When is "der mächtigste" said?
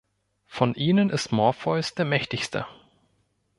1.93-2.65